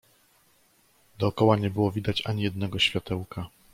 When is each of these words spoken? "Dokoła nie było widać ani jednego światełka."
"Dokoła 1.19 1.55
nie 1.57 1.69
było 1.69 1.91
widać 1.91 2.27
ani 2.27 2.43
jednego 2.43 2.79
światełka." 2.79 3.49